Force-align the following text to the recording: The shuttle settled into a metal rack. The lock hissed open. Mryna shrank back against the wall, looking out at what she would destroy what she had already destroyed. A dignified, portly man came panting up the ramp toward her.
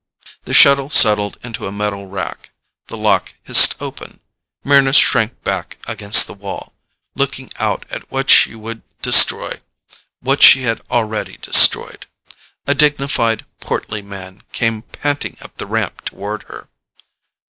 The 0.45 0.55
shuttle 0.55 0.89
settled 0.89 1.37
into 1.43 1.67
a 1.67 1.71
metal 1.71 2.07
rack. 2.07 2.49
The 2.87 2.97
lock 2.97 3.35
hissed 3.43 3.79
open. 3.79 4.19
Mryna 4.65 4.95
shrank 4.95 5.43
back 5.43 5.77
against 5.87 6.25
the 6.25 6.33
wall, 6.33 6.73
looking 7.13 7.51
out 7.57 7.85
at 7.91 8.09
what 8.11 8.31
she 8.31 8.55
would 8.55 8.81
destroy 9.03 9.59
what 10.19 10.41
she 10.41 10.63
had 10.63 10.81
already 10.89 11.37
destroyed. 11.37 12.07
A 12.65 12.73
dignified, 12.73 13.45
portly 13.59 14.01
man 14.01 14.41
came 14.53 14.81
panting 14.81 15.37
up 15.41 15.55
the 15.57 15.67
ramp 15.67 16.03
toward 16.05 16.45
her. 16.47 16.67